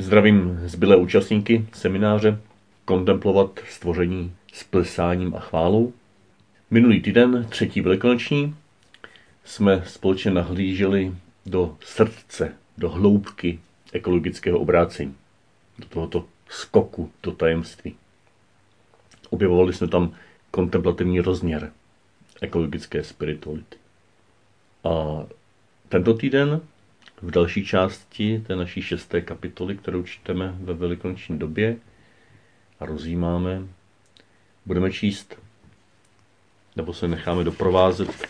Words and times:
Zdravím 0.00 0.60
zbylé 0.64 0.96
účastníky 0.96 1.66
semináře 1.72 2.40
Kontemplovat 2.84 3.60
stvoření 3.68 4.32
s 4.52 4.64
plesáním 4.64 5.34
a 5.34 5.40
chválou. 5.40 5.92
Minulý 6.70 7.00
týden, 7.00 7.46
třetí 7.50 7.80
velikonoční, 7.80 8.54
jsme 9.44 9.82
společně 9.86 10.30
nahlíželi 10.30 11.14
do 11.46 11.76
srdce, 11.80 12.52
do 12.78 12.90
hloubky 12.90 13.58
ekologického 13.92 14.58
obrácení, 14.58 15.14
do 15.78 15.86
tohoto 15.86 16.24
skoku 16.48 17.10
do 17.22 17.32
tajemství. 17.32 17.94
Objevovali 19.30 19.72
jsme 19.72 19.88
tam 19.88 20.12
kontemplativní 20.50 21.20
rozměr 21.20 21.72
ekologické 22.40 23.04
spirituality. 23.04 23.76
A 24.84 25.24
tento 25.88 26.14
týden 26.14 26.60
v 27.22 27.30
další 27.30 27.66
části 27.66 28.44
té 28.46 28.56
naší 28.56 28.82
šesté 28.82 29.20
kapitoly, 29.20 29.76
kterou 29.76 30.02
čteme 30.02 30.54
ve 30.60 30.74
velikonoční 30.74 31.38
době 31.38 31.76
a 32.80 32.86
rozjímáme, 32.86 33.62
budeme 34.66 34.92
číst, 34.92 35.38
nebo 36.76 36.92
se 36.92 37.08
necháme 37.08 37.44
doprovázet 37.44 38.28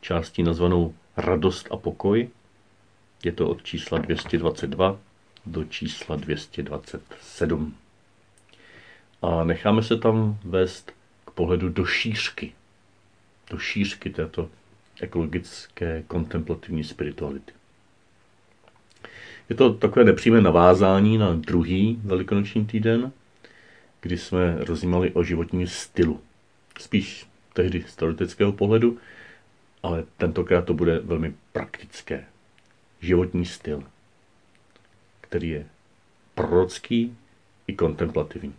částí 0.00 0.42
nazvanou 0.42 0.94
Radost 1.16 1.68
a 1.70 1.76
pokoj. 1.76 2.28
Je 3.24 3.32
to 3.32 3.48
od 3.48 3.64
čísla 3.64 3.98
222 3.98 4.98
do 5.46 5.64
čísla 5.64 6.16
227. 6.16 7.76
A 9.22 9.44
necháme 9.44 9.82
se 9.82 9.96
tam 9.96 10.38
vést 10.44 10.92
k 11.24 11.30
pohledu 11.30 11.68
do 11.68 11.84
šířky. 11.84 12.52
Do 13.50 13.58
šířky 13.58 14.10
této 14.10 14.50
ekologické 15.00 16.02
kontemplativní 16.02 16.84
spirituality. 16.84 17.57
Je 19.48 19.56
to 19.56 19.72
takové 19.72 20.04
nepřímé 20.04 20.40
navázání 20.40 21.18
na 21.18 21.32
druhý 21.32 22.00
velikonoční 22.04 22.66
týden, 22.66 23.12
kdy 24.00 24.18
jsme 24.18 24.56
rozjímali 24.58 25.12
o 25.12 25.24
životním 25.24 25.66
stylu. 25.66 26.20
Spíš 26.78 27.26
tehdy 27.52 27.84
z 27.88 27.96
teoretického 27.96 28.52
pohledu, 28.52 28.98
ale 29.82 30.04
tentokrát 30.16 30.64
to 30.64 30.74
bude 30.74 30.98
velmi 30.98 31.34
praktické. 31.52 32.24
Životní 33.00 33.46
styl, 33.46 33.82
který 35.20 35.48
je 35.48 35.66
prorocký 36.34 37.16
i 37.66 37.74
kontemplativní. 37.74 38.54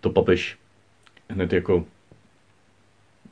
To 0.00 0.10
papež 0.10 0.58
hned 1.28 1.52
jako 1.52 1.84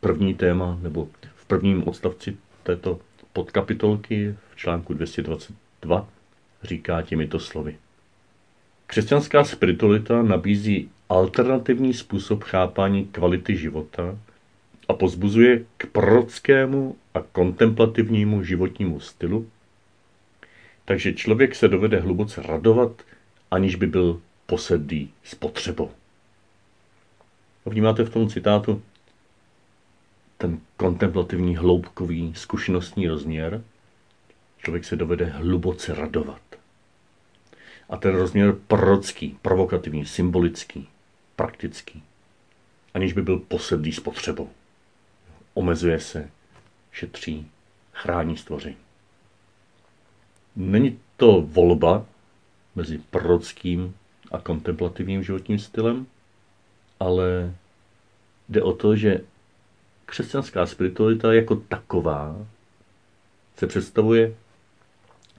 první 0.00 0.34
téma, 0.34 0.78
nebo 0.82 1.08
v 1.34 1.44
prvním 1.44 1.88
odstavci 1.88 2.36
této 2.62 3.00
podkapitolky 3.32 4.36
v 4.50 4.56
článku 4.56 4.94
222 5.82 6.08
říká 6.62 7.02
těmito 7.02 7.38
slovy. 7.38 7.76
Křesťanská 8.86 9.44
spiritualita 9.44 10.22
nabízí 10.22 10.90
alternativní 11.08 11.94
způsob 11.94 12.44
chápání 12.44 13.06
kvality 13.06 13.56
života 13.56 14.18
a 14.88 14.92
pozbuzuje 14.92 15.64
k 15.76 15.86
prorockému 15.86 16.96
a 17.14 17.20
kontemplativnímu 17.20 18.42
životnímu 18.42 19.00
stylu, 19.00 19.48
takže 20.84 21.12
člověk 21.12 21.54
se 21.54 21.68
dovede 21.68 22.00
hluboce 22.00 22.42
radovat, 22.42 23.02
aniž 23.50 23.74
by 23.74 23.86
byl 23.86 24.20
posedlý 24.46 25.10
spotřebou. 25.24 25.90
Vnímáte 27.66 28.04
v 28.04 28.10
tom 28.10 28.28
citátu 28.28 28.82
ten 30.38 30.60
kontemplativní, 30.76 31.56
hloubkový, 31.56 32.32
zkušenostní 32.36 33.08
rozměr? 33.08 33.62
Člověk 34.62 34.84
se 34.84 34.96
dovede 34.96 35.24
hluboce 35.24 35.94
radovat. 35.94 36.42
A 37.88 37.96
ten 37.96 38.14
rozměr 38.14 38.54
prorocký, 38.66 39.38
provokativní, 39.42 40.06
symbolický, 40.06 40.88
praktický, 41.36 42.02
aniž 42.94 43.12
by 43.12 43.22
byl 43.22 43.38
posedlý 43.38 43.92
spotřebou. 43.92 44.50
Omezuje 45.54 46.00
se, 46.00 46.30
šetří, 46.92 47.50
chrání 47.92 48.36
stvoření. 48.36 48.76
Není 50.56 50.98
to 51.16 51.42
volba 51.42 52.06
mezi 52.74 52.98
prorockým 52.98 53.94
a 54.30 54.38
kontemplativním 54.38 55.22
životním 55.22 55.58
stylem, 55.58 56.06
ale 57.00 57.54
jde 58.48 58.62
o 58.62 58.72
to, 58.72 58.96
že 58.96 59.20
křesťanská 60.06 60.66
spiritualita 60.66 61.32
jako 61.32 61.56
taková 61.56 62.46
se 63.56 63.66
představuje 63.66 64.34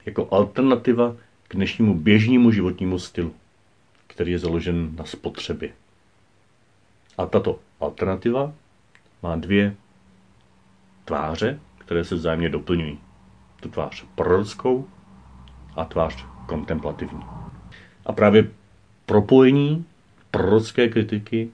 jako 0.06 0.28
alternativa 0.32 1.16
k 1.48 1.56
dnešnímu 1.56 1.94
běžnému 1.94 2.52
životnímu 2.52 3.00
stylu, 3.00 3.34
který 4.08 4.32
je 4.32 4.40
založen 4.40 4.96
na 4.96 5.06
spotřebě. 5.06 5.72
A 7.18 7.26
tato 7.26 7.60
alternativa 7.80 8.54
má 9.24 9.36
dvě 9.36 9.76
tváře, 11.06 11.60
které 11.78 12.06
se 12.06 12.16
vzájemně 12.16 12.50
doplňují. 12.50 13.00
Tu 13.62 13.70
tvář 13.70 14.06
prorockou 14.16 14.88
a 15.76 15.86
tvář 15.86 16.26
kontemplativní. 16.46 17.24
A 18.06 18.14
právě 18.14 18.52
propojení 19.06 19.86
prorocké 20.32 20.90
kritiky 20.90 21.50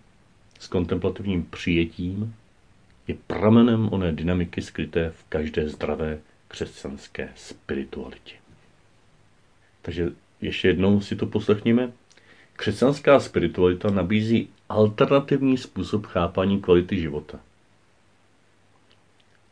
s 0.60 0.68
kontemplativním 0.68 1.44
přijetím 1.44 2.36
je 3.08 3.16
pramenem 3.28 3.90
oné 3.92 4.12
dynamiky 4.12 4.62
skryté 4.62 5.10
v 5.10 5.24
každé 5.30 5.70
zdravé 5.70 6.20
křesťanské 6.48 7.30
spiritualitě. 7.36 8.36
Takže 9.82 10.12
ještě 10.42 10.68
jednou 10.68 11.02
si 11.02 11.16
to 11.16 11.26
poslechněme. 11.26 11.92
Křesťanská 12.54 13.20
spiritualita 13.20 13.90
nabízí 13.90 14.50
alternativní 14.70 15.58
způsob 15.58 16.06
chápání 16.06 16.62
kvality 16.62 17.00
života 17.00 17.40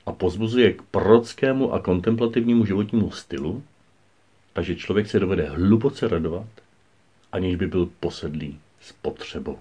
a 0.06 0.12
pozbuzuje 0.12 0.74
k 0.74 0.82
prorockému 0.82 1.74
a 1.74 1.80
kontemplativnímu 1.80 2.66
životnímu 2.66 3.12
stylu, 3.12 3.64
takže 4.54 4.76
člověk 4.76 5.08
se 5.08 5.20
dovede 5.20 5.50
hluboce 5.50 6.08
radovat, 6.08 6.48
aniž 7.32 7.56
by 7.56 7.68
byl 7.68 7.90
posedlý 8.00 8.60
s 8.82 8.92
potřebou. 8.92 9.60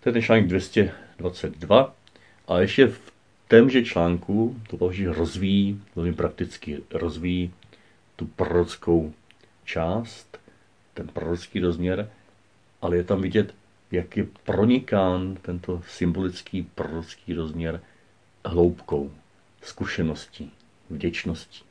To 0.00 0.08
je 0.08 0.22
článek 0.22 0.46
222 0.46 1.94
a 2.48 2.58
ještě 2.58 2.86
v 2.86 3.13
témže 3.48 3.84
článku 3.84 4.60
to 4.70 4.76
Pavel 4.76 5.12
rozvíjí, 5.12 5.82
velmi 5.96 6.12
prakticky 6.12 6.82
rozvíjí 6.90 7.52
tu 8.16 8.26
prorockou 8.26 9.14
část, 9.64 10.38
ten 10.94 11.08
prorocký 11.08 11.60
rozměr, 11.60 12.10
ale 12.82 12.96
je 12.96 13.04
tam 13.04 13.22
vidět, 13.22 13.54
jak 13.90 14.16
je 14.16 14.26
pronikán 14.44 15.36
tento 15.42 15.82
symbolický 15.88 16.62
prorocký 16.74 17.34
rozměr 17.34 17.80
hloubkou, 18.44 19.12
zkušeností, 19.62 20.52
vděčností. 20.90 21.62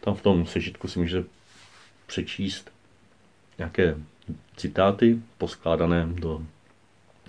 Tam 0.00 0.14
v 0.14 0.22
tom 0.22 0.46
sežitku 0.46 0.88
si 0.88 0.98
můžete 0.98 1.28
přečíst 2.06 2.70
nějaké 3.58 3.96
citáty 4.56 5.22
poskládané 5.38 6.06
do 6.06 6.42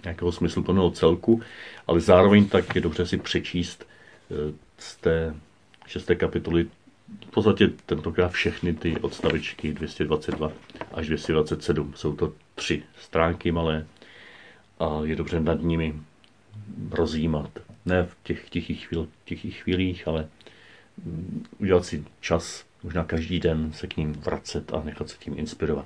nějakého 0.04 0.32
smysluplného 0.32 0.92
celku, 0.92 1.42
ale 1.88 2.00
zároveň 2.00 2.46
tak 2.46 2.76
je 2.76 2.82
dobře 2.82 3.06
si 3.06 3.18
přečíst 3.18 3.88
eh, 4.32 4.54
z 4.78 4.96
té 4.96 5.36
šesté 5.88 6.16
kapitoly 6.16 6.68
v 7.28 7.32
podstatě 7.32 7.70
tentokrát 7.86 8.32
všechny 8.32 8.74
ty 8.74 8.98
odstavičky 8.98 9.74
222 9.74 10.52
až 10.94 11.08
227. 11.08 11.94
Jsou 11.96 12.16
to 12.16 12.34
tři 12.56 12.84
stránky 13.02 13.52
malé 13.52 13.86
a 14.80 15.00
je 15.04 15.16
dobře 15.16 15.40
nad 15.40 15.62
nimi 15.62 15.96
rozjímat. 16.92 17.50
Ne 17.86 18.04
v 18.04 18.18
těch 18.24 18.50
tichých, 18.50 18.88
chvíl, 18.88 19.08
tichých 19.26 19.64
chvílích, 19.64 20.08
ale 20.08 20.30
mm, 21.04 21.46
udělat 21.58 21.86
si 21.86 22.06
čas, 22.22 22.66
možná 22.84 23.04
každý 23.04 23.40
den 23.40 23.74
se 23.74 23.88
k 23.88 23.98
ním 23.98 24.14
vracet 24.14 24.74
a 24.74 24.82
nechat 24.84 25.10
se 25.10 25.18
tím 25.18 25.40
inspirovat. 25.40 25.86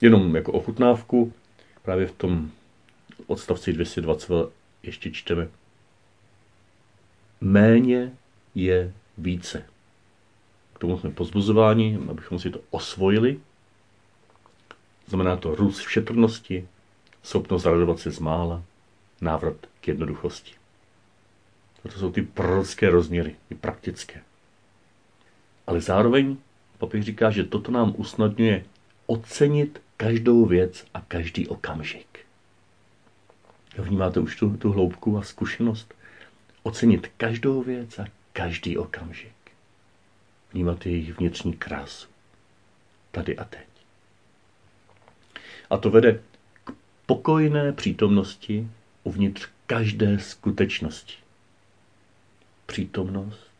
Jenom 0.00 0.36
jako 0.36 0.52
ochutnávku, 0.52 1.32
právě 1.82 2.06
v 2.06 2.12
tom 2.12 2.50
odstavci 3.26 3.72
220 3.72 4.32
ještě 4.82 5.10
čteme. 5.10 5.48
Méně 7.40 8.12
je 8.54 8.92
více. 9.18 9.66
K 10.72 10.78
tomu 10.78 10.98
jsme 10.98 11.10
pozbuzováni, 11.10 11.98
abychom 12.10 12.38
si 12.38 12.50
to 12.50 12.60
osvojili. 12.70 13.40
Znamená 15.06 15.36
to 15.36 15.54
růst 15.54 15.78
v 15.78 15.90
šetrnosti, 15.90 16.68
schopnost 17.22 17.64
radovat 17.64 17.98
se 17.98 18.10
z 18.10 18.18
mála, 18.18 18.62
návrat 19.20 19.56
k 19.80 19.88
jednoduchosti. 19.88 20.52
To 21.82 21.98
jsou 21.98 22.12
ty 22.12 22.22
prorocké 22.22 22.90
rozměry, 22.90 23.36
ty 23.48 23.54
praktické. 23.54 24.22
Ale 25.66 25.80
zároveň 25.80 26.36
papež 26.78 27.04
říká, 27.04 27.30
že 27.30 27.44
toto 27.44 27.72
nám 27.72 27.94
usnadňuje 27.96 28.64
ocenit 29.06 29.82
každou 30.00 30.46
věc 30.46 30.86
a 30.94 31.00
každý 31.00 31.48
okamžik. 31.48 32.18
Vnímáte 33.78 34.20
už 34.20 34.36
tu, 34.36 34.56
tu 34.56 34.72
hloubku 34.72 35.18
a 35.18 35.22
zkušenost? 35.22 35.94
Ocenit 36.62 37.10
každou 37.16 37.62
věc 37.62 37.98
a 37.98 38.04
každý 38.32 38.78
okamžik. 38.78 39.32
vnímat 40.52 40.86
jejich 40.86 41.18
vnitřní 41.18 41.52
krásu. 41.52 42.08
Tady 43.10 43.36
a 43.36 43.44
teď. 43.44 43.66
A 45.70 45.76
to 45.76 45.90
vede 45.90 46.20
k 46.64 46.72
pokojné 47.06 47.72
přítomnosti 47.72 48.68
uvnitř 49.02 49.48
každé 49.66 50.18
skutečnosti. 50.18 51.14
Přítomnost, 52.66 53.50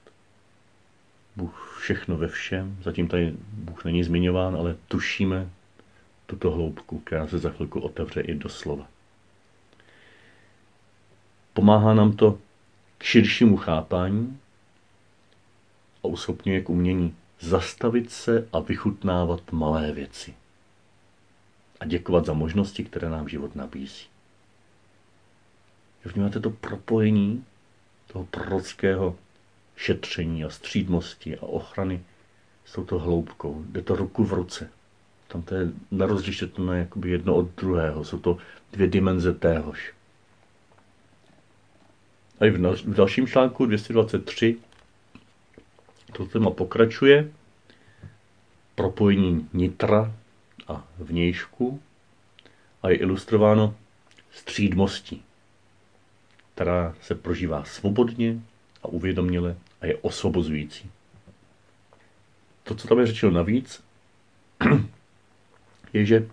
Bůh 1.37 1.79
všechno 1.81 2.17
ve 2.17 2.29
všem, 2.29 2.79
zatím 2.83 3.09
tady 3.09 3.35
Bůh 3.53 3.85
není 3.85 4.05
zmiňován, 4.05 4.57
ale 4.57 4.77
tušíme 4.89 5.51
tuto 6.31 6.51
hloubku, 6.51 6.99
která 6.99 7.27
se 7.27 7.39
za 7.39 7.51
chvilku 7.51 7.81
otevře 7.81 8.21
i 8.21 8.35
do 8.35 8.49
slova. 8.49 8.89
Pomáhá 11.53 11.95
nám 11.95 12.13
to 12.13 12.39
k 12.99 13.03
širšímu 13.03 13.57
chápání 13.57 14.39
a 16.05 16.07
uschopňuje 16.07 16.61
k 16.61 16.71
umění 16.71 17.17
zastavit 17.41 18.11
se 18.11 18.49
a 18.53 18.61
vychutnávat 18.61 19.53
malé 19.53 19.93
věci. 19.93 20.35
A 21.81 21.87
děkovat 21.87 22.27
za 22.27 22.33
možnosti, 22.33 22.85
které 22.85 23.09
nám 23.09 23.29
život 23.29 23.57
nabízí. 23.57 24.07
Vnímáte 26.05 26.41
to 26.41 26.51
propojení 26.51 27.45
toho 28.07 28.25
prorockého 28.25 29.17
šetření 29.77 30.45
a 30.45 30.51
střídmosti 30.51 31.39
a 31.39 31.43
ochrany 31.43 32.05
s 32.65 32.73
touto 32.73 32.99
hloubkou. 32.99 33.65
Jde 33.69 33.83
to 33.83 33.97
ruku 33.97 34.25
v 34.25 34.33
ruce. 34.33 34.71
Tam 35.33 35.43
to 35.43 35.55
je 35.55 35.69
na 35.91 36.07
rozlišitelné 36.07 36.79
jakoby 36.79 37.11
jedno 37.11 37.35
od 37.35 37.55
druhého. 37.57 38.05
Jsou 38.05 38.19
to 38.19 38.39
dvě 38.73 38.89
dimenze 38.89 39.35
téhož. 39.35 39.95
A 42.41 42.45
i 42.47 42.51
v 42.51 42.95
dalším 42.95 43.27
článku 43.27 43.67
223 43.67 44.57
to 46.13 46.27
téma 46.27 46.51
pokračuje. 46.51 47.31
Propojení 48.75 49.49
nitra 49.53 50.13
a 50.69 50.85
vnějšku 50.99 51.83
a 52.83 52.89
je 52.89 52.97
ilustrováno 52.97 53.75
střídmostí, 54.33 55.23
která 56.55 56.95
se 57.03 57.15
prožívá 57.15 57.65
svobodně 57.65 58.41
a 58.83 58.89
uvědoměle 58.89 59.57
a 59.81 59.87
je 59.87 59.97
osvobozující. 59.97 60.91
To, 62.63 62.75
co 62.75 62.89
tam 62.89 62.99
je 62.99 63.07
řečeno 63.07 63.33
navíc, 63.33 63.83
je, 65.93 66.05
že 66.07 66.29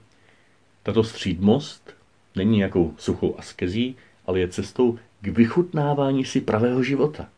tato 0.83 1.03
střídmost 1.03 1.93
není 2.35 2.57
nějakou 2.57 2.93
suchou 2.97 3.39
askezí, 3.39 3.95
ale 4.25 4.39
je 4.39 4.47
cestou 4.47 4.99
k 5.21 5.27
vychutnávání 5.27 6.25
si 6.25 6.41
pravého 6.41 6.83
života. 6.83 7.29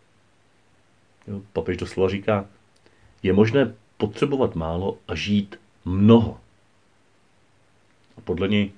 Jo, 1.28 1.42
papež 1.54 1.78
doslova 1.78 2.10
říká, 2.10 2.46
je 3.24 3.34
možné 3.34 3.74
potřebovat 3.98 4.56
málo 4.56 4.98
a 5.08 5.16
žít 5.16 5.60
mnoho. 5.86 6.40
A 8.18 8.22
podle 8.22 8.48
něj 8.48 8.72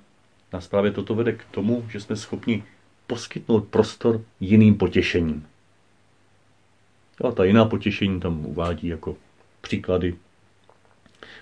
nás 0.52 0.68
právě 0.68 0.90
toto 0.90 1.14
vede 1.14 1.32
k 1.32 1.44
tomu, 1.44 1.86
že 1.90 2.00
jsme 2.00 2.16
schopni 2.16 2.64
poskytnout 3.06 3.68
prostor 3.68 4.24
jiným 4.40 4.74
potěšením. 4.74 5.46
A 7.28 7.30
ta 7.30 7.44
jiná 7.44 7.64
potěšení 7.64 8.20
tam 8.20 8.46
uvádí 8.46 8.88
jako 8.88 9.16
příklady 9.60 10.16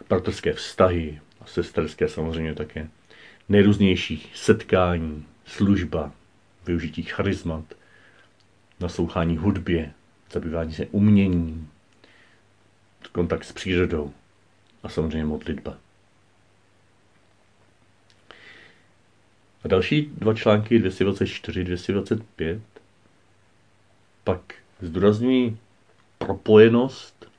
bratrské 0.08 0.52
vztahy 0.52 1.20
sesterské 1.50 2.08
samozřejmě 2.08 2.54
také, 2.54 2.88
nejrůznějších 3.48 4.30
setkání, 4.34 5.26
služba, 5.46 6.12
využití 6.66 7.02
charizmat, 7.02 7.64
naslouchání 8.80 9.36
hudbě, 9.36 9.92
zabývání 10.32 10.74
se 10.74 10.86
uměním, 10.86 11.70
kontakt 13.12 13.44
s 13.44 13.52
přírodou 13.52 14.12
a 14.82 14.88
samozřejmě 14.88 15.24
modlitba. 15.24 15.78
A 19.64 19.68
další 19.68 20.02
dva 20.02 20.34
články 20.34 20.78
224, 20.78 21.64
225 21.64 22.62
pak 24.24 24.54
zdůrazňují 24.80 25.58
propojenost 26.18 27.30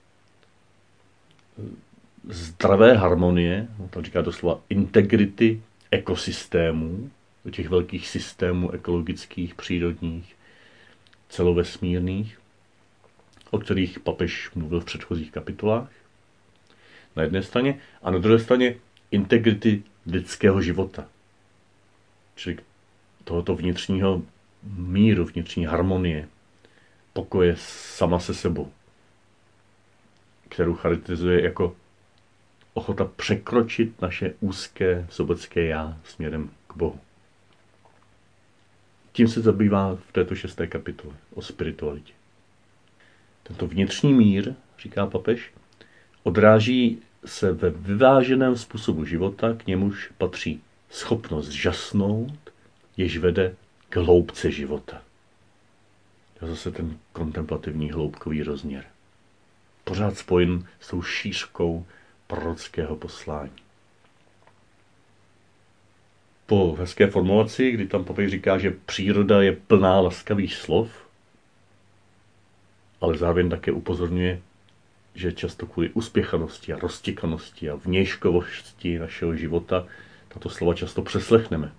zdravé 2.30 2.94
harmonie, 2.94 3.68
no 3.80 3.88
to 3.88 4.02
říká 4.02 4.22
doslova 4.22 4.62
integrity 4.70 5.62
ekosystémů, 5.92 7.12
těch 7.52 7.70
velkých 7.70 8.08
systémů 8.08 8.72
ekologických, 8.72 9.56
přírodních, 9.56 10.36
celovesmírných, 11.30 12.40
o 13.52 13.60
kterých 13.60 14.00
papež 14.00 14.52
mluvil 14.56 14.80
v 14.80 14.86
předchozích 14.86 15.32
kapitolách. 15.32 15.92
Na 17.16 17.24
jedné 17.24 17.44
straně 17.44 17.80
a 18.04 18.12
na 18.12 18.18
druhé 18.18 18.40
straně 18.40 18.76
integrity 19.12 19.84
lidského 20.06 20.62
života. 20.62 21.06
Čili 22.36 22.58
tohoto 23.24 23.56
vnitřního 23.56 24.22
míru, 24.78 25.26
vnitřní 25.26 25.66
harmonie, 25.66 26.28
pokoje 27.14 27.56
sama 27.58 28.20
se 28.20 28.34
sebou, 28.34 28.72
kterou 30.50 30.74
charakterizuje 30.74 31.44
jako 31.44 31.76
ochota 32.74 33.06
překročit 33.06 34.02
naše 34.02 34.34
úzké 34.40 35.08
sobecké 35.10 35.66
já 35.66 35.98
směrem 36.04 36.50
k 36.68 36.76
Bohu. 36.76 37.00
Tím 39.12 39.28
se 39.28 39.42
zabývá 39.42 39.96
v 39.96 40.12
této 40.12 40.36
šesté 40.36 40.68
kapitole 40.68 41.14
o 41.34 41.42
spiritualitě. 41.42 42.14
Tento 43.44 43.68
vnitřní 43.68 44.14
mír, 44.14 44.54
říká 44.80 45.06
papež, 45.06 45.52
odráží 46.24 47.02
se 47.26 47.54
ve 47.54 47.70
vyváženém 47.70 48.58
způsobu 48.58 49.06
života, 49.06 49.54
k 49.54 49.68
němuž 49.68 50.12
patří 50.18 50.62
schopnost 50.90 51.50
žasnout, 51.50 52.54
jež 52.98 53.18
vede 53.18 53.56
k 53.90 53.96
hloubce 53.96 54.52
života. 54.52 55.02
To 56.40 56.46
je 56.46 56.52
zase 56.52 56.72
ten 56.72 56.98
kontemplativní 57.14 57.92
hloubkový 57.92 58.44
rozměr. 58.44 58.84
Pořád 59.84 60.18
spojen 60.18 60.68
s 60.80 60.88
tou 60.88 61.02
šířkou 61.02 61.86
prorockého 62.32 62.96
poslání. 62.96 63.52
Po 66.46 66.76
hezké 66.80 67.08
formulaci, 67.08 67.72
kdy 67.72 67.88
tam 67.88 68.04
papež 68.04 68.32
říká, 68.32 68.58
že 68.58 68.72
příroda 68.86 69.42
je 69.42 69.52
plná 69.52 70.00
laskavých 70.00 70.56
slov, 70.56 70.90
ale 73.02 73.18
zároveň 73.18 73.50
také 73.50 73.72
upozorňuje, 73.72 74.42
že 75.16 75.34
často 75.34 75.66
kvůli 75.66 75.90
uspěchanosti 75.90 76.74
a 76.74 76.80
roztěkanosti 76.80 77.70
a 77.70 77.76
vnějškovosti 77.76 79.00
našeho 79.00 79.36
života 79.36 79.86
tato 80.28 80.50
slova 80.50 80.74
často 80.74 81.02
přeslechneme. 81.02 81.72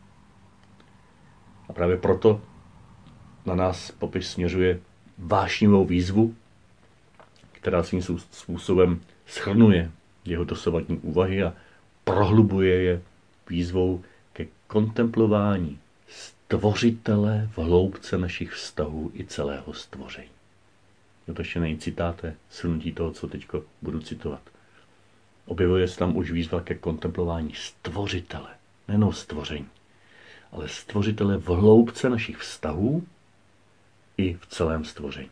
A 1.69 1.73
právě 1.73 1.97
proto 1.97 2.41
na 3.47 3.55
nás 3.55 3.91
papež 3.91 4.27
směřuje 4.27 4.81
vášnivou 5.19 5.85
výzvu, 5.85 6.35
která 7.53 7.83
svým 7.83 8.03
způsobem 8.31 9.01
schrnuje 9.27 9.91
jeho 10.25 10.45
dosavadní 10.45 10.99
úvahy 10.99 11.43
a 11.43 11.55
prohlubuje 12.05 12.83
je 12.83 13.03
výzvou 13.49 14.03
ke 14.33 14.47
kontemplování 14.67 15.79
stvořitele 16.09 17.49
v 17.53 17.59
hloubce 17.59 18.19
našich 18.19 18.53
vztahů 18.53 19.11
i 19.15 19.25
celého 19.25 19.75
stvoření. 19.75 20.29
No 21.29 21.35
to 21.35 21.41
ještě 21.41 21.61
není 21.61 21.79
citáte, 21.79 22.37
shrnutí 22.53 22.93
toho, 22.93 23.11
co 23.11 23.29
teď 23.29 23.47
budu 23.83 24.01
citovat. 24.01 24.41
Objevuje 25.47 25.89
se 25.89 25.99
tam 25.99 26.17
už 26.17 26.31
výzva 26.31 26.61
ke 26.61 26.75
kontemplování 26.75 27.55
stvořitele, 27.55 28.51
nejenom 28.89 29.13
stvoření, 29.13 29.69
ale 30.53 30.69
stvořitele 30.69 31.37
v 31.37 31.47
hloubce 31.47 32.11
našich 32.11 32.37
vztahů 32.37 33.07
i 34.17 34.35
v 34.35 34.47
celém 34.47 34.85
stvoření. 34.85 35.31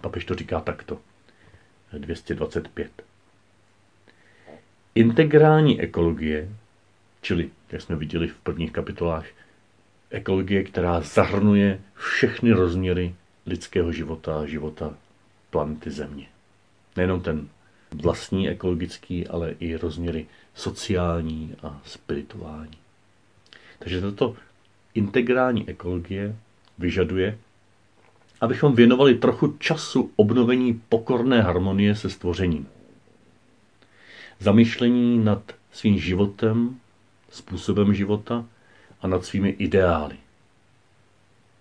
Papež 0.00 0.24
to 0.24 0.34
říká 0.34 0.60
takto. 0.60 0.98
225. 1.98 3.05
Integrální 4.96 5.80
ekologie, 5.80 6.48
čili, 7.22 7.50
jak 7.72 7.82
jsme 7.82 7.96
viděli 7.96 8.28
v 8.28 8.36
prvních 8.36 8.72
kapitolách, 8.72 9.26
ekologie, 10.10 10.64
která 10.64 11.00
zahrnuje 11.00 11.80
všechny 11.94 12.52
rozměry 12.52 13.14
lidského 13.46 13.92
života 13.92 14.40
a 14.40 14.46
života 14.46 14.94
planety 15.50 15.90
Země. 15.90 16.26
Nejenom 16.96 17.20
ten 17.20 17.48
vlastní 18.02 18.48
ekologický, 18.48 19.26
ale 19.26 19.54
i 19.60 19.76
rozměry 19.76 20.26
sociální 20.54 21.54
a 21.62 21.80
spirituální. 21.84 22.78
Takže 23.78 24.00
tato 24.00 24.36
integrální 24.94 25.68
ekologie 25.68 26.36
vyžaduje, 26.78 27.38
abychom 28.40 28.74
věnovali 28.74 29.14
trochu 29.14 29.56
času 29.58 30.10
obnovení 30.16 30.82
pokorné 30.88 31.42
harmonie 31.42 31.96
se 31.96 32.10
stvořením. 32.10 32.66
Zamýšlení 34.40 35.24
nad 35.24 35.52
svým 35.72 35.98
životem, 35.98 36.80
způsobem 37.30 37.94
života 37.94 38.44
a 39.02 39.06
nad 39.06 39.24
svými 39.24 39.48
ideály. 39.48 40.16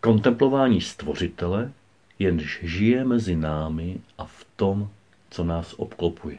Kontemplování 0.02 0.82
stvořitele, 0.82 1.72
jenž 2.20 2.60
žije 2.64 3.06
mezi 3.06 3.36
námi 3.36 3.98
a 4.18 4.26
v 4.26 4.46
tom 4.56 4.90
co 5.30 5.44
nás 5.44 5.74
obklopuje. 5.78 6.38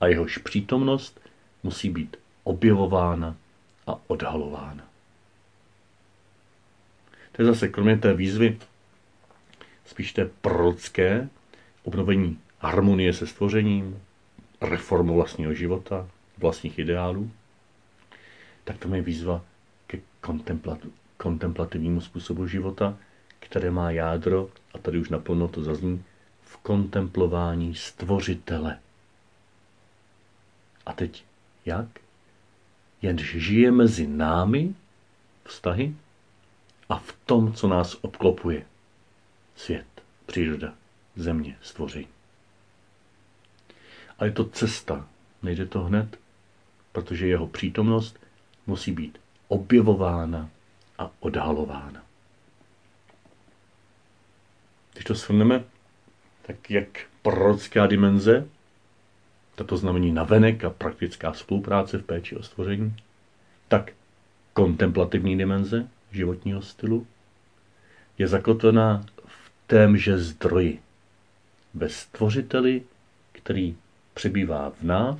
A 0.00 0.06
jehož 0.06 0.38
přítomnost 0.38 1.20
musí 1.62 1.90
být 1.90 2.16
objevována 2.44 3.36
a 3.86 3.96
odhalována. 4.06 4.84
To 7.32 7.42
je 7.42 7.46
zase 7.46 7.68
kromě 7.68 7.96
té 7.98 8.14
výzvy 8.14 8.58
spíš 9.86 10.12
té 10.12 10.30
prorocké 10.40 11.28
obnovení 11.82 12.38
harmonie 12.58 13.12
se 13.12 13.26
stvořením, 13.26 14.02
reformu 14.60 15.14
vlastního 15.14 15.54
života, 15.54 16.08
vlastních 16.38 16.78
ideálů, 16.78 17.30
tak 18.64 18.78
to 18.78 18.94
je 18.94 19.02
výzva 19.02 19.44
ke 19.86 19.98
kontemplativnímu 21.16 22.00
způsobu 22.00 22.46
života, 22.46 22.96
které 23.38 23.70
má 23.70 23.90
jádro, 23.90 24.48
a 24.74 24.78
tady 24.78 24.98
už 24.98 25.08
naplno 25.08 25.48
to 25.48 25.62
zazní, 25.62 26.04
v 26.42 26.56
kontemplování 26.56 27.74
stvořitele. 27.74 28.78
A 30.86 30.92
teď 30.92 31.24
jak? 31.64 31.88
Jenž 33.02 33.36
žije 33.36 33.70
mezi 33.70 34.06
námi, 34.06 34.74
vztahy, 35.44 35.94
a 36.88 36.98
v 36.98 37.12
tom, 37.26 37.52
co 37.52 37.68
nás 37.68 37.96
obklopuje. 38.00 38.66
Svět, 39.56 39.86
příroda, 40.26 40.74
země, 41.16 41.56
stvoření. 41.62 42.19
A 44.20 44.24
je 44.24 44.30
to 44.30 44.44
cesta, 44.44 45.08
nejde 45.42 45.66
to 45.66 45.80
hned, 45.80 46.18
protože 46.92 47.26
jeho 47.26 47.46
přítomnost 47.46 48.18
musí 48.66 48.92
být 48.92 49.18
objevována 49.48 50.50
a 50.98 51.10
odhalována. 51.20 52.02
Když 54.92 55.04
to 55.04 55.14
shrneme, 55.14 55.64
tak 56.46 56.70
jak 56.70 56.88
prorocká 57.22 57.86
dimenze, 57.86 58.48
tato 59.54 59.76
znamení 59.76 60.12
navenek 60.12 60.64
a 60.64 60.70
praktická 60.70 61.32
spolupráce 61.32 61.98
v 61.98 62.02
péči 62.02 62.36
o 62.36 62.42
stvoření, 62.42 62.96
tak 63.68 63.92
kontemplativní 64.52 65.38
dimenze 65.38 65.88
životního 66.12 66.62
stylu 66.62 67.06
je 68.18 68.28
zakotvená 68.28 69.06
v 69.26 69.50
témže 69.66 70.18
zdroji, 70.18 70.80
ve 71.74 71.88
stvořiteli, 71.88 72.82
který 73.32 73.76
přebývá 74.14 74.70
v 74.70 74.82
nás, 74.82 75.18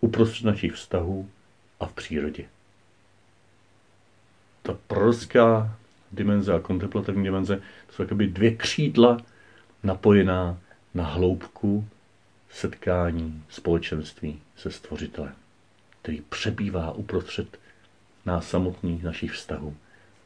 uprostřed 0.00 0.44
našich 0.44 0.72
vztahů 0.72 1.30
a 1.80 1.86
v 1.86 1.92
přírodě. 1.92 2.44
Ta 4.62 4.76
prorocká 4.86 5.76
dimenze 6.12 6.54
a 6.54 6.60
kontemplativní 6.60 7.24
dimenze 7.24 7.56
to 7.86 7.92
jsou 7.92 8.02
jakoby 8.02 8.26
dvě 8.26 8.56
křídla 8.56 9.18
napojená 9.82 10.58
na 10.94 11.04
hloubku 11.04 11.88
setkání, 12.50 13.44
společenství 13.48 14.40
se 14.56 14.70
stvořitelem, 14.70 15.34
který 16.02 16.20
přebývá 16.20 16.92
uprostřed 16.92 17.58
nás 18.26 18.48
samotných, 18.48 19.02
našich 19.02 19.32
vztahů 19.32 19.76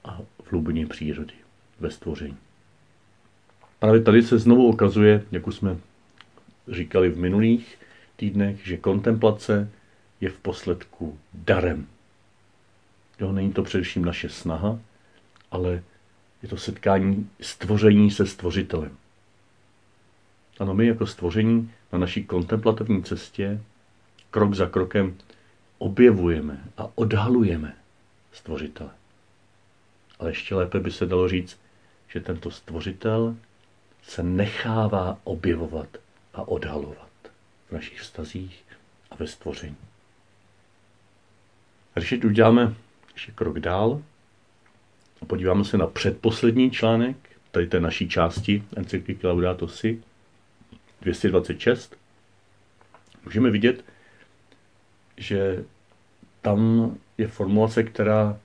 a 0.05 0.21
v 0.43 0.50
hlubině 0.50 0.87
přírody, 0.87 1.35
ve 1.81 1.91
stvoření. 1.91 2.37
Právě 3.79 4.03
tady 4.03 4.23
se 4.23 4.38
znovu 4.38 4.67
ukazuje, 4.67 5.25
jak 5.31 5.47
už 5.47 5.55
jsme 5.57 5.77
říkali 6.70 7.08
v 7.08 7.18
minulých 7.18 7.78
týdnech, 8.16 8.66
že 8.66 8.76
kontemplace 8.76 9.70
je 10.20 10.30
v 10.30 10.38
posledku 10.38 11.18
darem. 11.34 11.87
Jo, 13.20 13.32
není 13.32 13.52
to 13.52 13.62
především 13.62 14.04
naše 14.04 14.28
snaha, 14.28 14.78
ale 15.50 15.82
je 16.42 16.48
to 16.48 16.56
setkání 16.56 17.30
stvoření 17.40 18.10
se 18.10 18.26
stvořitelem. 18.26 18.96
Ano, 20.58 20.75
my 20.75 20.87
jako 20.87 21.06
stvoření 21.06 21.70
na 21.92 21.98
naší 21.98 22.25
kontemplativní 22.25 23.02
cestě 23.02 23.60
krok 24.30 24.54
za 24.54 24.66
krokem 24.66 25.16
objevujeme 25.78 26.64
a 26.76 26.88
odhalujeme 26.94 27.76
stvořitele. 28.32 28.90
Ale 30.18 30.30
ještě 30.30 30.54
lépe 30.54 30.80
by 30.80 30.90
se 30.90 31.06
dalo 31.06 31.28
říct, 31.28 31.60
že 32.08 32.20
tento 32.20 32.50
stvořitel 32.50 33.37
se 34.02 34.22
nechává 34.22 35.18
objevovat 35.25 35.88
a 36.38 36.49
odhalovat 36.49 37.11
v 37.68 37.73
našich 37.73 38.00
vztazích 38.00 38.64
a 39.11 39.14
ve 39.14 39.26
stvoření. 39.26 39.76
A 41.97 42.00
když 42.00 42.12
uděláme 42.25 42.75
ještě 43.12 43.33
krok 43.33 43.59
dál 43.59 44.02
a 45.23 45.25
podíváme 45.25 45.64
se 45.64 45.78
na 45.78 45.87
předposlední 45.87 46.71
článek 46.71 47.16
tady 47.50 47.66
té 47.66 47.80
naší 47.80 48.09
části 48.09 48.64
encykliky 48.76 49.26
Laudato 49.26 49.68
Si 49.68 50.02
226, 51.00 51.97
můžeme 53.25 53.50
vidět, 53.50 53.85
že 55.16 55.64
tam 56.42 56.95
je 57.18 57.28
formulace, 57.28 57.83
která 57.83 58.40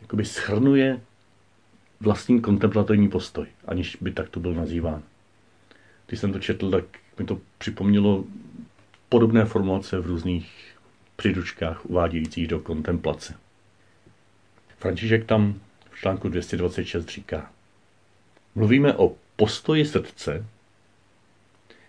jakoby 0.00 0.24
schrnuje 0.24 1.00
vlastní 2.00 2.40
kontemplativní 2.40 3.08
postoj, 3.08 3.46
aniž 3.64 3.96
by 4.00 4.12
takto 4.12 4.40
byl 4.40 4.54
nazýván. 4.54 5.02
Když 6.06 6.20
jsem 6.20 6.32
to 6.32 6.38
četl, 6.38 6.70
tak 6.70 6.84
mi 7.18 7.24
to 7.24 7.40
připomnělo 7.58 8.24
podobné 9.08 9.44
formulace 9.44 9.98
v 10.00 10.06
různých 10.06 10.76
příručkách 11.16 11.86
uvádějících 11.86 12.48
do 12.48 12.60
kontemplace. 12.60 13.34
František 14.78 15.24
tam 15.26 15.60
v 15.90 15.98
článku 15.98 16.28
226 16.28 17.08
říká, 17.08 17.50
mluvíme 18.54 18.94
o 18.94 19.16
postoji 19.36 19.84
srdce, 19.84 20.46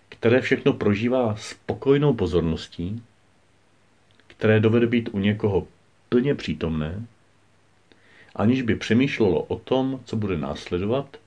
které 0.10 0.42
všechno 0.42 0.74
prožívá 0.74 1.36
spokojnou 1.36 2.14
pozorností, 2.14 3.04
které 4.28 4.60
dovede 4.60 4.88
být 4.88 5.10
u 5.12 5.20
někoho 5.20 5.68
plně 6.10 6.36
přítomné, 6.36 7.06
aniž 8.36 8.62
by 8.62 8.76
přemýšlelo 8.76 9.44
o 9.44 9.60
tom, 9.60 10.00
co 10.06 10.16
bude 10.16 10.38
následovat, 10.38 11.18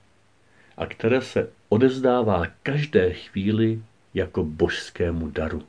a 0.77 0.85
které 0.85 1.21
se 1.21 1.49
odezdává 1.69 2.45
každé 2.63 3.13
chvíli 3.13 3.81
jako 4.13 4.43
božskému 4.43 5.29
daru, 5.29 5.63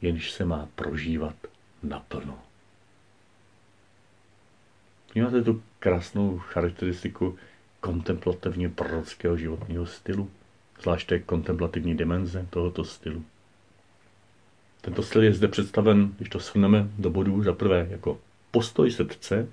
jenž 0.00 0.30
se 0.30 0.44
má 0.44 0.68
prožívat 0.74 1.34
naplno. 1.82 2.38
Vnímáte 5.14 5.42
tu 5.42 5.62
krásnou 5.78 6.38
charakteristiku 6.38 7.38
kontemplativně 7.80 8.68
prorockého 8.68 9.36
životního 9.36 9.86
stylu, 9.86 10.30
zvláště 10.82 11.18
kontemplativní 11.18 11.96
dimenze 11.96 12.46
tohoto 12.50 12.84
stylu. 12.84 13.24
Tento 14.80 15.02
styl 15.02 15.22
je 15.22 15.32
zde 15.32 15.48
představen, 15.48 16.14
když 16.16 16.28
to 16.28 16.38
shrneme 16.38 16.88
do 16.98 17.10
bodů, 17.10 17.42
za 17.42 17.52
prvé 17.52 17.86
jako 17.90 18.20
postoj 18.50 18.90
srdce, 18.90 19.48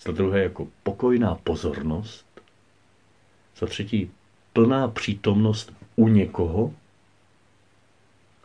za 0.00 0.12
druhé 0.12 0.42
jako 0.42 0.68
pokojná 0.82 1.34
pozornost, 1.34 2.26
za 3.56 3.66
třetí 3.66 4.10
plná 4.56 4.88
přítomnost 4.88 5.72
u 5.96 6.08
někoho 6.08 6.74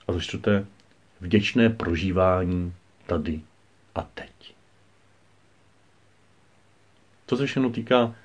a 0.08 0.14
za 0.14 0.20
vděčné 1.22 1.70
prožívání 1.70 2.74
tady 3.08 3.42
a 3.96 4.02
teď. 4.02 4.56
To 7.26 7.38
se 7.38 7.46
všechno 7.46 7.70
týká, 7.70 8.16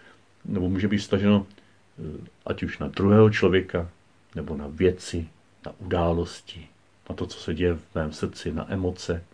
nebo 0.45 0.69
může 0.69 0.88
být 0.88 0.99
staženo 0.99 1.47
eh, 1.47 2.28
ať 2.47 2.62
už 2.62 2.78
na 2.78 2.88
druhého 2.88 3.31
člověka, 3.31 3.90
nebo 4.35 4.57
na 4.57 4.66
věci, 4.69 5.28
na 5.66 5.73
události, 5.78 6.69
na 7.11 7.16
to, 7.16 7.26
co 7.26 7.38
se 7.38 7.55
děje 7.55 7.75
v 7.75 7.95
mém 7.95 8.12
srdci, 8.12 8.52
na 8.52 8.73
emoce 8.73 9.25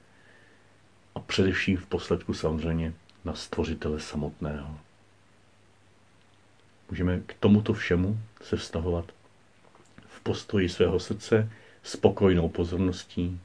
a 1.14 1.20
především 1.20 1.76
v 1.76 1.86
posledku 1.86 2.34
samozřejmě 2.34 2.92
na 3.24 3.34
stvořitele 3.34 4.00
samotného. 4.00 4.78
Můžeme 6.92 7.20
k 7.26 7.34
tomuto 7.40 7.72
všemu 7.72 8.18
se 8.42 8.56
vztahovat 8.56 9.12
v 10.06 10.20
postoji 10.20 10.68
svého 10.68 11.00
srdce 11.00 11.50
s 11.82 11.96
pokojnou 11.96 12.48
pozorností, 12.48 13.40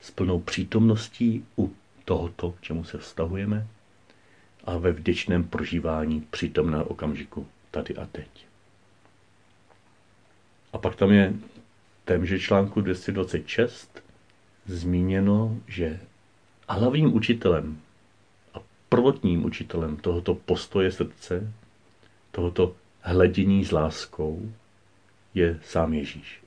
s 0.00 0.10
plnou 0.10 0.40
přítomností 0.40 1.44
u 1.58 1.74
tohoto, 2.04 2.50
k 2.50 2.60
čemu 2.60 2.84
se 2.84 2.98
vztahujeme, 2.98 3.66
a 4.64 4.78
ve 4.78 4.92
vděčném 4.92 5.44
prožívání 5.44 6.20
přítomného 6.20 6.84
okamžiku 6.84 7.46
tady 7.70 7.96
a 7.96 8.06
teď. 8.06 8.46
A 10.72 10.78
pak 10.78 10.96
tam 10.96 11.12
je 11.12 11.34
témže 12.04 12.38
článku 12.38 12.80
226 12.80 14.02
zmíněno, 14.66 15.58
že 15.66 16.00
hlavním 16.68 17.14
učitelem 17.14 17.80
a 18.54 18.58
prvotním 18.88 19.44
učitelem 19.44 19.96
tohoto 19.96 20.34
postoje 20.34 20.92
srdce, 20.92 21.52
tohoto 22.30 22.81
hledění 23.02 23.64
s 23.64 23.72
láskou, 23.72 24.52
je 25.34 25.60
sám 25.64 25.94
Ježíš. 25.94 26.42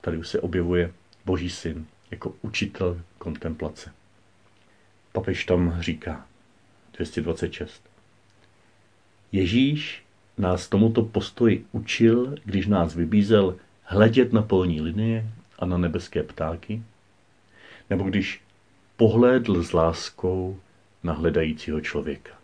Tady 0.00 0.16
už 0.16 0.28
se 0.28 0.40
objevuje 0.40 0.92
Boží 1.24 1.50
syn 1.50 1.86
jako 2.10 2.34
učitel 2.42 3.00
kontemplace. 3.18 3.92
Papež 5.12 5.44
tam 5.44 5.76
říká 5.80 6.26
226. 6.92 7.82
Ježíš 9.32 10.04
nás 10.38 10.68
tomuto 10.68 11.02
postoji 11.02 11.66
učil, 11.72 12.36
když 12.44 12.66
nás 12.66 12.94
vybízel 12.94 13.56
hledět 13.82 14.32
na 14.32 14.42
polní 14.42 14.80
linie 14.80 15.26
a 15.58 15.66
na 15.66 15.78
nebeské 15.78 16.22
ptáky, 16.22 16.82
nebo 17.90 18.04
když 18.04 18.40
pohlédl 18.96 19.62
s 19.62 19.72
láskou 19.72 20.60
na 21.02 21.12
hledajícího 21.12 21.80
člověka. 21.80 22.34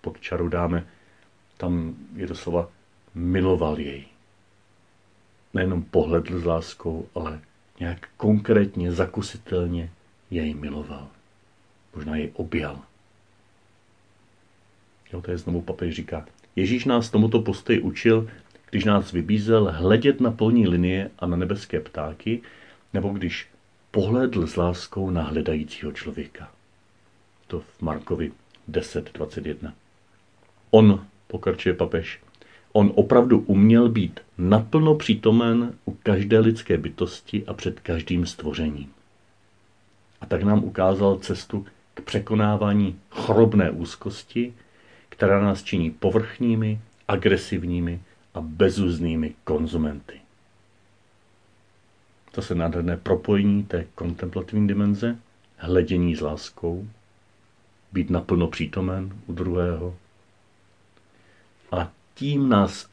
Pod 0.00 0.20
čaru 0.20 0.48
dáme, 0.48 0.86
tam 1.56 1.94
je 2.16 2.26
doslova 2.26 2.68
miloval 3.14 3.80
jej. 3.80 4.04
Nejenom 5.54 5.82
pohledl 5.82 6.40
s 6.40 6.44
láskou, 6.44 7.08
ale 7.14 7.40
nějak 7.80 8.08
konkrétně, 8.16 8.92
zakusitelně 8.92 9.90
jej 10.30 10.54
miloval. 10.54 11.08
Možná 11.94 12.16
jej 12.16 12.30
objal. 12.34 12.80
Jo, 15.12 15.22
to 15.22 15.30
je 15.30 15.38
znovu 15.38 15.60
papež 15.60 15.94
říká. 15.94 16.26
Ježíš 16.56 16.84
nás 16.84 17.10
tomuto 17.10 17.40
postoji 17.40 17.80
učil, 17.80 18.30
když 18.70 18.84
nás 18.84 19.12
vybízel 19.12 19.72
hledět 19.72 20.20
na 20.20 20.30
polní 20.30 20.68
linie 20.68 21.10
a 21.18 21.26
na 21.26 21.36
nebeské 21.36 21.80
ptáky, 21.80 22.42
nebo 22.92 23.08
když 23.08 23.48
pohledl 23.90 24.46
s 24.46 24.56
láskou 24.56 25.10
na 25.10 25.22
hledajícího 25.22 25.92
člověka. 25.92 26.50
To 27.46 27.60
v 27.60 27.82
Markovi 27.82 28.32
10.21. 28.70 29.72
On, 30.70 31.06
pokračuje 31.26 31.74
papež, 31.74 32.20
on 32.72 32.92
opravdu 32.94 33.38
uměl 33.38 33.88
být 33.88 34.20
naplno 34.38 34.94
přítomen 34.94 35.74
u 35.84 35.92
každé 36.02 36.38
lidské 36.38 36.78
bytosti 36.78 37.44
a 37.46 37.54
před 37.54 37.80
každým 37.80 38.26
stvořením. 38.26 38.90
A 40.20 40.26
tak 40.26 40.42
nám 40.42 40.64
ukázal 40.64 41.16
cestu 41.16 41.66
k 41.94 42.00
překonávání 42.00 42.98
chorobné 43.10 43.70
úzkosti, 43.70 44.54
která 45.08 45.40
nás 45.40 45.62
činí 45.62 45.90
povrchními, 45.90 46.80
agresivními 47.08 48.00
a 48.34 48.40
bezuznými 48.40 49.34
konzumenty. 49.44 50.20
To 52.32 52.42
se 52.42 52.54
nádherné 52.54 52.96
propojení 52.96 53.62
té 53.64 53.86
kontemplativní 53.94 54.68
dimenze, 54.68 55.16
hledění 55.56 56.16
s 56.16 56.20
láskou, 56.20 56.88
být 57.92 58.10
naplno 58.10 58.46
přítomen 58.46 59.12
u 59.26 59.32
druhého. 59.32 59.94
A 61.72 61.92
tím 62.14 62.48
nás 62.48 62.88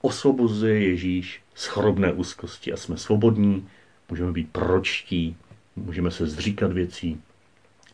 osvobozuje 0.00 0.82
Ježíš 0.82 1.42
z 1.54 1.66
chorobné 1.66 2.12
úzkosti 2.12 2.72
a 2.72 2.76
jsme 2.76 2.96
svobodní, 2.96 3.68
můžeme 4.10 4.32
být 4.32 4.52
pročtí, 4.52 5.36
můžeme 5.76 6.10
se 6.10 6.26
zříkat 6.26 6.72
věcí, 6.72 7.22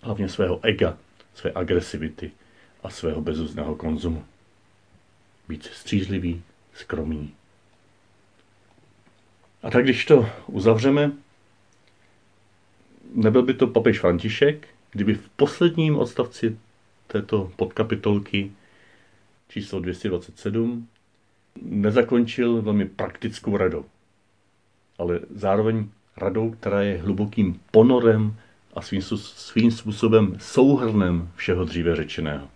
hlavně 0.03 0.29
svého 0.29 0.61
ega, 0.63 0.99
své 1.35 1.53
agresivity 1.55 2.33
a 2.83 2.91
svého 2.91 3.21
bezuzného 3.21 3.77
konzumu. 3.77 4.25
Být 5.49 5.65
střízlivý, 5.65 6.43
skromný. 6.75 7.35
A 9.63 9.71
tak 9.71 9.85
když 9.85 10.05
to 10.05 10.29
uzavřeme, 10.47 11.13
nebyl 13.15 13.43
by 13.43 13.55
to 13.55 13.67
papež 13.67 14.01
František, 14.01 14.69
kdyby 14.91 15.15
v 15.15 15.29
posledním 15.29 15.97
odstavci 15.97 16.59
této 17.07 17.53
podkapitolky 17.57 18.53
číslo 19.49 19.81
227 19.81 20.89
nezakončil 21.63 22.63
velmi 22.63 22.85
praktickou 22.85 23.57
radou, 23.57 23.85
ale 24.99 25.21
zároveň 25.35 25.89
radou, 26.17 26.51
která 26.51 26.83
je 26.83 27.03
hlubokým 27.03 27.61
ponorem 27.71 28.37
a 28.75 28.83
svým, 28.83 29.03
svým 29.03 29.71
způsobem 29.71 30.37
souhrnem 30.41 31.29
všeho 31.37 31.65
dříve 31.65 31.97
řečeného. 31.97 32.49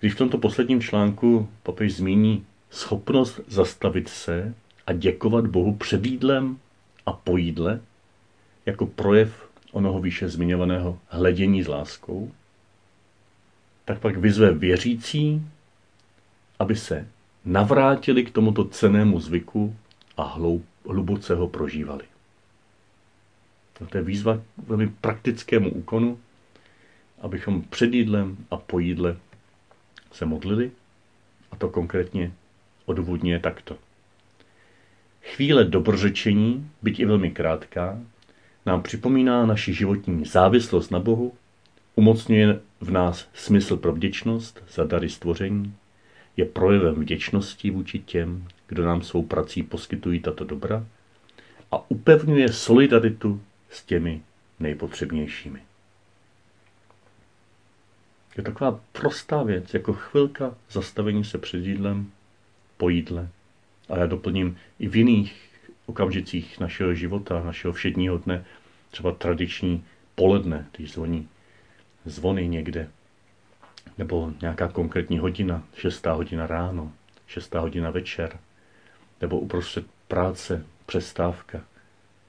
Když 0.00 0.14
v 0.14 0.18
tomto 0.18 0.38
posledním 0.38 0.80
článku 0.80 1.48
papež 1.62 1.94
zmíní 1.94 2.46
schopnost 2.70 3.40
zastavit 3.46 4.08
se 4.08 4.54
a 4.86 4.92
děkovat 4.92 5.46
Bohu 5.46 5.74
před 5.74 6.06
jídlem 6.06 6.58
a 7.06 7.12
po 7.12 7.36
jídle, 7.36 7.80
jako 8.66 8.86
projev 8.86 9.48
onoho 9.72 10.00
výše 10.00 10.28
zmiňovaného 10.28 10.98
hledění 11.08 11.62
s 11.62 11.68
láskou, 11.68 12.32
tak 13.84 13.98
pak 13.98 14.16
vyzve 14.16 14.54
věřící, 14.54 15.42
aby 16.62 16.76
se 16.76 17.08
navrátili 17.44 18.24
k 18.24 18.30
tomuto 18.30 18.64
cenému 18.64 19.20
zvyku 19.20 19.76
a 20.16 20.38
hluboce 20.86 21.34
ho 21.34 21.48
prožívali. 21.48 22.04
To 23.90 23.98
je 23.98 24.04
výzva 24.04 24.36
k 24.36 24.68
velmi 24.68 24.88
praktickému 24.88 25.70
úkonu, 25.70 26.18
abychom 27.20 27.62
před 27.62 27.94
jídlem 27.94 28.36
a 28.50 28.56
po 28.56 28.78
jídle 28.78 29.16
se 30.12 30.26
modlili, 30.26 30.70
a 31.50 31.56
to 31.56 31.68
konkrétně 31.68 32.32
odůvodně 32.86 33.38
takto. 33.38 33.76
Chvíle 35.22 35.64
dobrořečení, 35.64 36.70
byť 36.82 37.00
i 37.00 37.04
velmi 37.04 37.30
krátká, 37.30 37.98
nám 38.66 38.82
připomíná 38.82 39.46
naši 39.46 39.74
životní 39.74 40.24
závislost 40.24 40.90
na 40.90 40.98
Bohu, 40.98 41.34
umocňuje 41.94 42.60
v 42.80 42.90
nás 42.90 43.28
smysl 43.34 43.76
pro 43.76 43.92
vděčnost 43.92 44.64
za 44.72 44.84
dary 44.84 45.08
stvoření, 45.08 45.74
je 46.36 46.44
projevem 46.44 46.94
vděčnosti 46.94 47.70
vůči 47.70 47.98
těm, 47.98 48.48
kdo 48.66 48.86
nám 48.86 49.02
svou 49.02 49.22
prací 49.22 49.62
poskytují 49.62 50.20
tato 50.20 50.44
dobra 50.44 50.86
a 51.70 51.90
upevňuje 51.90 52.52
solidaritu 52.52 53.42
s 53.70 53.84
těmi 53.84 54.22
nejpotřebnějšími. 54.60 55.62
Je 58.36 58.42
taková 58.42 58.80
prostá 58.92 59.42
věc, 59.42 59.74
jako 59.74 59.92
chvilka 59.92 60.54
zastavení 60.70 61.24
se 61.24 61.38
před 61.38 61.58
jídlem, 61.58 62.10
po 62.76 62.88
jídle. 62.88 63.28
A 63.88 63.98
já 63.98 64.06
doplním 64.06 64.56
i 64.78 64.88
v 64.88 64.96
jiných 64.96 65.50
okamžicích 65.86 66.60
našeho 66.60 66.94
života, 66.94 67.42
našeho 67.44 67.72
všedního 67.72 68.18
dne, 68.18 68.44
třeba 68.90 69.12
tradiční 69.12 69.84
poledne, 70.14 70.66
když 70.76 70.92
zvoní 70.92 71.28
zvony 72.04 72.48
někde, 72.48 72.90
nebo 73.98 74.32
nějaká 74.40 74.68
konkrétní 74.68 75.18
hodina, 75.18 75.62
šestá 75.74 76.12
hodina 76.12 76.46
ráno, 76.46 76.92
šestá 77.26 77.60
hodina 77.60 77.90
večer, 77.90 78.38
nebo 79.20 79.40
uprostřed 79.40 79.86
práce, 80.08 80.66
přestávka, 80.86 81.60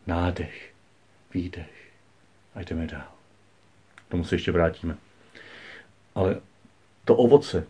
nádech, 0.07 0.73
výdech 1.33 1.91
a 2.55 2.61
jdeme 2.61 2.87
dál. 2.87 3.11
K 3.95 4.11
tomu 4.11 4.23
se 4.23 4.35
ještě 4.35 4.51
vrátíme. 4.51 4.97
Ale 6.15 6.41
to 7.05 7.15
ovoce 7.15 7.67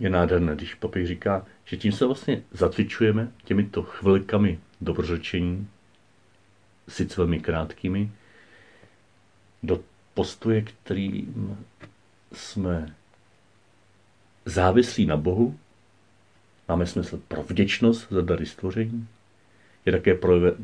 je 0.00 0.10
nádherné, 0.10 0.54
když 0.54 0.74
papi 0.74 1.06
říká, 1.06 1.46
že 1.64 1.76
tím 1.76 1.92
se 1.92 2.06
vlastně 2.06 2.42
zatvičujeme 2.52 3.32
těmito 3.44 3.82
chvilkami 3.82 4.60
dobrořečení, 4.80 5.68
sice 6.88 7.14
velmi 7.16 7.40
krátkými, 7.40 8.10
do 9.62 9.80
postoje, 10.14 10.62
kterým 10.62 11.66
jsme 12.36 12.94
závislí 14.44 15.06
na 15.06 15.16
Bohu, 15.16 15.58
máme 16.68 16.86
smysl 16.86 17.20
pro 17.28 17.42
vděčnost 17.42 18.06
za 18.10 18.20
dary 18.20 18.46
stvoření, 18.46 19.08
je 19.86 19.92
také 19.92 20.14
projev, 20.14 20.54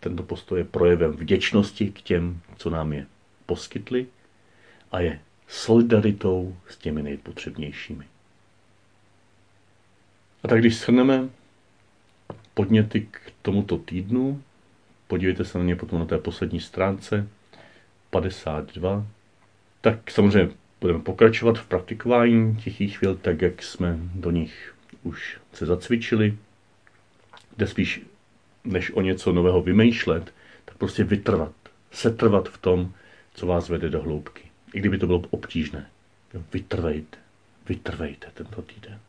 tento 0.00 0.22
postoj 0.22 0.58
je 0.58 0.64
projevem 0.64 1.12
vděčnosti 1.12 1.90
k 1.90 2.02
těm, 2.02 2.40
co 2.56 2.70
nám 2.70 2.92
je 2.92 3.06
poskytli 3.46 4.06
a 4.92 5.00
je 5.00 5.20
solidaritou 5.48 6.56
s 6.68 6.76
těmi 6.76 7.02
nejpotřebnějšími. 7.02 8.04
A 10.42 10.48
tak 10.48 10.58
když 10.58 10.78
shrneme 10.78 11.28
podněty 12.54 13.08
k 13.10 13.32
tomuto 13.42 13.78
týdnu, 13.78 14.42
podívejte 15.06 15.44
se 15.44 15.58
na 15.58 15.64
ně 15.64 15.76
potom 15.76 15.98
na 15.98 16.04
té 16.04 16.18
poslední 16.18 16.60
stránce 16.60 17.28
52, 18.10 19.06
tak 19.80 20.10
samozřejmě 20.10 20.54
budeme 20.80 21.00
pokračovat 21.00 21.58
v 21.58 21.66
praktikování 21.66 22.56
tichých 22.56 22.98
chvíl, 22.98 23.16
tak 23.16 23.42
jak 23.42 23.62
jsme 23.62 23.98
do 24.14 24.30
nich 24.30 24.74
už 25.02 25.38
se 25.52 25.66
zacvičili, 25.66 26.38
kde 27.56 27.66
spíš 27.66 28.00
než 28.64 28.90
o 28.90 29.00
něco 29.00 29.32
nového 29.32 29.62
vymýšlet, 29.62 30.34
tak 30.64 30.76
prostě 30.76 31.04
vytrvat, 31.04 31.52
setrvat 31.92 32.48
v 32.48 32.58
tom, 32.58 32.92
co 33.34 33.46
vás 33.46 33.68
vede 33.68 33.90
do 33.90 34.02
hloubky. 34.02 34.42
I 34.74 34.80
kdyby 34.80 34.98
to 34.98 35.06
bylo 35.06 35.22
obtížné. 35.30 35.86
Vytrvejte, 36.52 37.18
vytrvejte 37.68 38.26
tento 38.34 38.62
týden. 38.62 39.00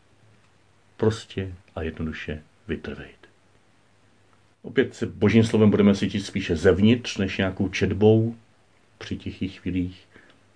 Prostě 0.97 1.53
a 1.75 1.82
jednoduše 1.82 2.43
vytrvejte. 2.67 3.27
Opět 4.62 4.95
se 4.95 5.06
božím 5.06 5.43
slovem 5.43 5.69
budeme 5.69 5.95
cítit 5.95 6.21
spíše 6.21 6.56
zevnitř, 6.56 7.17
než 7.17 7.38
nějakou 7.38 7.69
četbou 7.69 8.36
při 8.97 9.17
tichých 9.17 9.60
chvílích. 9.60 10.08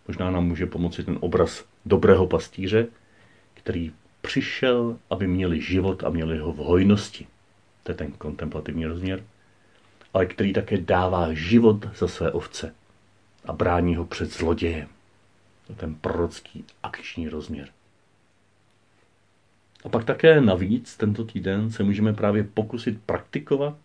Možná 0.08 0.32
nám 0.32 0.48
může 0.48 0.66
pomoci 0.66 1.04
ten 1.04 1.18
obraz 1.22 1.66
dobrého 1.86 2.28
pastýře, 2.28 2.88
který 3.54 3.92
přišel, 4.22 4.98
aby 5.10 5.28
měli 5.28 5.62
život 5.62 6.04
a 6.04 6.10
měli 6.10 6.38
ho 6.38 6.54
v 6.54 6.58
hojnosti. 6.58 7.28
To 7.84 7.92
je 7.92 7.96
ten 7.96 8.12
kontemplativní 8.12 8.86
rozměr. 8.86 9.24
Ale 10.14 10.26
který 10.26 10.54
také 10.54 10.78
dává 10.78 11.34
život 11.34 11.98
za 11.98 12.08
své 12.08 12.32
ovce 12.32 12.76
a 13.46 13.54
brání 13.54 13.96
ho 13.96 14.06
před 14.06 14.34
zlodějem. 14.34 14.88
To 15.68 15.74
je 15.74 15.78
ten 15.78 15.96
prorocký 15.96 16.66
akční 16.84 17.30
rozměr. 17.30 17.68
A 19.84 19.90
pak 19.90 20.06
také 20.06 20.42
navíc 20.42 20.98
tento 20.98 21.24
týden 21.26 21.72
se 21.72 21.84
můžeme 21.84 22.14
právě 22.14 22.44
pokusit 22.44 23.02
praktikovat 23.06 23.78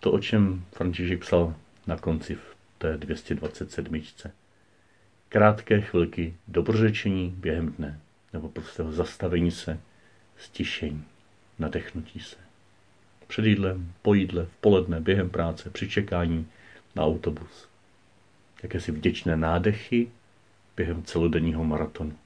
to, 0.00 0.12
o 0.12 0.18
čem 0.18 0.64
František 0.72 1.20
psal 1.20 1.54
na 1.86 1.96
konci 1.96 2.34
v 2.34 2.56
té 2.78 2.96
227. 2.96 4.02
Krátké 5.32 5.80
chvilky 5.80 6.34
dobrořečení 6.48 7.34
během 7.36 7.72
dne, 7.72 8.00
nebo 8.32 8.48
prostě 8.48 8.82
zastavení 8.82 9.50
se, 9.50 9.80
stišení, 10.38 11.04
nadechnutí 11.58 12.20
se. 12.20 12.36
Před 13.26 13.44
jídlem, 13.44 13.92
po 14.02 14.14
jídle, 14.14 14.44
v 14.44 14.56
poledne, 14.60 15.00
během 15.00 15.30
práce, 15.30 15.70
při 15.70 15.88
čekání 15.88 16.46
na 16.96 17.04
autobus. 17.04 17.68
Jakési 18.62 18.92
vděčné 18.92 19.36
nádechy 19.36 20.08
během 20.76 21.02
celodenního 21.02 21.64
maratonu. 21.64 22.16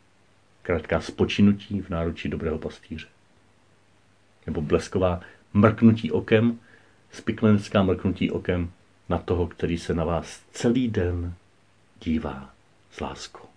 Krátká 0.62 1.00
spočinutí 1.00 1.80
v 1.80 1.90
náručí 1.90 2.28
dobrého 2.28 2.58
pastýře. 2.58 3.06
Nebo 4.46 4.62
blesková 4.62 5.20
mrknutí 5.54 6.12
okem, 6.12 6.58
spiklenecká 7.12 7.82
mrknutí 7.82 8.30
okem 8.30 8.70
na 9.08 9.18
toho, 9.18 9.46
který 9.46 9.78
se 9.78 9.94
na 9.94 10.04
vás 10.04 10.42
celý 10.52 10.88
den 10.88 11.34
dívá 12.00 12.53
s 12.94 13.00
láskou. 13.00 13.48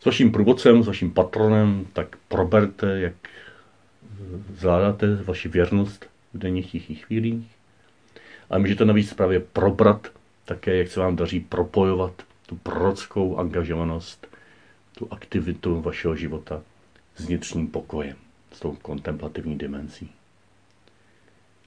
S 0.00 0.04
vaším 0.04 0.32
průvodcem, 0.32 0.82
s 0.82 0.86
vaším 0.86 1.10
patronem, 1.10 1.86
tak 1.92 2.16
proberte, 2.28 3.00
jak 3.00 3.14
zvládáte 4.54 5.14
vaši 5.14 5.48
věrnost 5.48 6.06
v 6.34 6.38
denních 6.38 6.70
tichých 6.70 7.04
chvílích. 7.04 7.46
A 8.50 8.58
můžete 8.58 8.84
navíc 8.84 9.14
právě 9.14 9.40
probrat 9.40 10.08
také, 10.44 10.76
jak 10.76 10.88
se 10.88 11.00
vám 11.00 11.16
daří 11.16 11.40
propojovat 11.40 12.22
tu 12.46 12.56
prorockou 12.56 13.36
angažovanost, 13.36 14.26
tu 14.98 15.08
aktivitu 15.10 15.80
vašeho 15.80 16.16
života 16.16 16.62
s 17.16 17.26
vnitřním 17.26 17.68
pokojem, 17.68 18.16
s 18.52 18.60
tou 18.60 18.76
kontemplativní 18.82 19.58
dimenzí. 19.58 20.10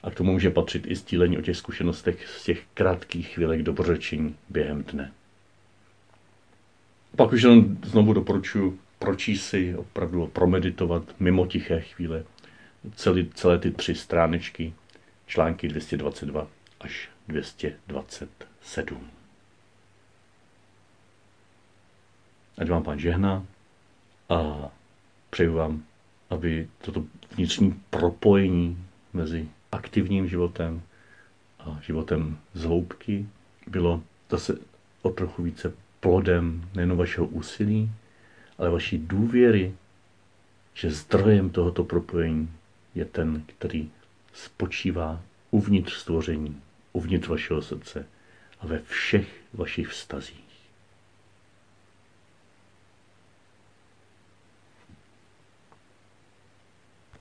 A 0.04 0.12
k 0.12 0.16
tomu 0.16 0.32
může 0.32 0.50
patřit 0.50 0.88
i 0.88 0.96
sdílení 0.96 1.38
o 1.38 1.42
těch 1.42 1.58
zkušenostech 1.58 2.28
z 2.28 2.44
těch 2.44 2.64
krátkých 2.74 3.28
chvílek 3.28 3.64
dobrořečení 3.64 4.36
během 4.50 4.84
dne. 4.84 5.12
Pak 7.16 7.32
už 7.32 7.42
jenom 7.42 7.78
znovu 7.84 8.14
doporučuji 8.14 8.80
pročíst 9.00 9.46
si, 9.50 9.76
opravdu 9.76 10.28
promeditovat 10.28 11.04
mimo 11.20 11.48
tiché 11.48 11.82
chvíle 11.82 12.24
celý, 12.96 13.30
celé 13.34 13.60
ty 13.60 13.72
tři 13.72 13.96
stránečky, 13.96 14.74
články 15.26 15.68
222 15.68 16.48
až 16.80 17.10
227. 17.28 19.08
Ať 22.58 22.70
vám 22.70 22.84
pán 22.84 23.00
žehná 23.00 23.46
a 24.30 24.70
přeju 25.30 25.54
vám, 25.54 25.84
aby 26.30 26.68
toto 26.82 27.06
vnitřní 27.36 27.82
propojení 27.90 28.86
mezi 29.14 29.50
aktivním 29.72 30.28
životem 30.28 30.82
a 31.60 31.80
životem 31.82 32.38
z 32.54 32.64
hloubky 32.64 33.28
bylo 33.68 34.04
zase 34.30 34.58
o 35.02 35.10
trochu 35.10 35.44
více 35.44 35.74
plodem 36.00 36.70
nejen 36.76 36.96
vašeho 36.96 37.28
úsilí, 37.28 37.92
ale 38.58 38.70
vaší 38.70 38.98
důvěry, 38.98 39.74
že 40.74 40.92
zdrojem 40.92 41.50
tohoto 41.50 41.84
propojení 41.84 42.52
je 42.96 43.06
ten, 43.06 43.44
který 43.46 43.90
spočívá 44.34 45.22
uvnitř 45.52 45.94
stvoření, 45.94 46.62
uvnitř 46.94 47.28
vašeho 47.28 47.62
srdce 47.62 48.06
a 48.60 48.68
ve 48.68 48.80
všech 48.80 49.28
vašich 49.54 49.88
vztazích. 49.88 50.47